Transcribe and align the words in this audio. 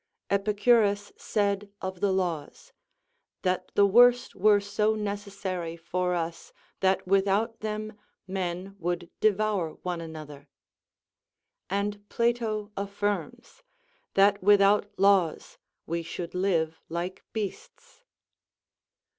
Epicurus 0.31 1.11
said 1.15 1.71
of 1.79 1.99
the 1.99 2.11
laws, 2.11 2.73
"That 3.43 3.71
the 3.75 3.85
worst 3.85 4.33
were 4.35 4.59
so 4.59 4.95
necessary 4.95 5.77
for 5.77 6.15
us 6.15 6.53
that 6.79 7.05
without 7.05 7.59
them 7.59 7.93
men 8.25 8.75
would 8.79 9.11
devour 9.19 9.73
one 9.83 10.01
another." 10.01 10.49
And 11.69 12.09
Plato 12.09 12.71
affirms, 12.75 13.61
"That 14.15 14.41
without 14.41 14.89
laws 14.97 15.59
we 15.85 16.01
should 16.01 16.33
live 16.33 16.81
like 16.89 17.23
beasts." 17.31 18.01